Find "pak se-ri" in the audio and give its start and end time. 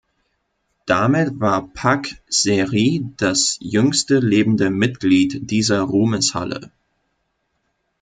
1.75-3.05